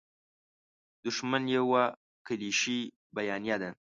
[1.03, 1.83] دوښمن یوه
[2.27, 2.81] کلیشیي
[3.15, 3.69] بیانیه ده.